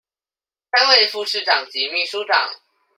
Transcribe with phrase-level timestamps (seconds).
[0.71, 2.35] 三位副市長及秘書長